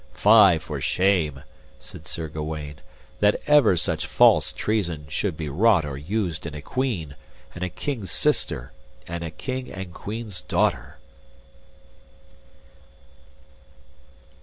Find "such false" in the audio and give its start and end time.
3.77-4.51